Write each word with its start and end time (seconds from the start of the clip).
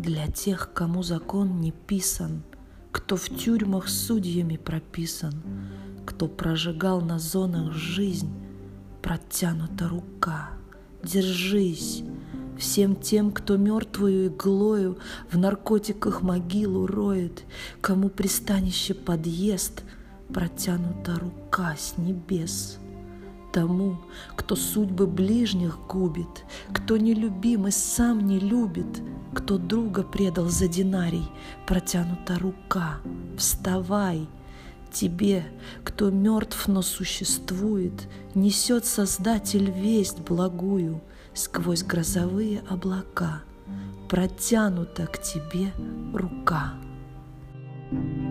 Для 0.00 0.28
тех, 0.28 0.72
кому 0.72 1.02
закон 1.02 1.60
не 1.60 1.72
писан, 1.72 2.42
Кто 2.90 3.16
в 3.16 3.28
тюрьмах 3.28 3.86
судьями 3.86 4.56
прописан, 4.56 5.42
Кто 6.06 6.26
прожигал 6.26 7.02
на 7.02 7.18
зонах 7.18 7.74
жизнь, 7.74 8.32
Протянута 9.02 9.88
рука. 9.88 10.52
Держись, 11.04 12.02
Всем 12.58 12.96
тем, 12.96 13.30
кто 13.30 13.58
мертвую 13.58 14.28
иглою 14.28 14.96
В 15.30 15.36
наркотиках 15.36 16.22
могилу 16.22 16.86
роет, 16.86 17.44
Кому 17.82 18.08
пристанище 18.08 18.94
подъезд, 18.94 19.82
Протянута 20.32 21.18
рука 21.18 21.76
с 21.76 21.98
небес— 21.98 22.78
тому, 23.52 23.98
кто 24.36 24.56
судьбы 24.56 25.06
ближних 25.06 25.78
губит, 25.88 26.44
кто 26.72 26.96
нелюбимый 26.96 27.72
сам 27.72 28.26
не 28.26 28.38
любит, 28.38 29.02
кто 29.34 29.58
друга 29.58 30.02
предал 30.02 30.46
за 30.46 30.68
динарий, 30.68 31.30
протянута 31.66 32.38
рука, 32.38 32.98
вставай, 33.36 34.28
тебе, 34.92 35.44
кто 35.84 36.10
мертв, 36.10 36.68
но 36.68 36.82
существует, 36.82 38.08
несет 38.34 38.84
Создатель 38.84 39.70
весть 39.70 40.20
благую. 40.20 41.00
Сквозь 41.32 41.84
грозовые 41.84 42.60
облака, 42.68 43.42
протянута 44.08 45.06
к 45.06 45.22
тебе 45.22 45.72
рука. 46.12 46.74
thank 47.92 48.24
you 48.24 48.29